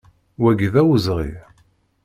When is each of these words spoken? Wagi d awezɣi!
Wagi 0.41 0.69
d 0.73 0.75
awezɣi! 0.81 1.31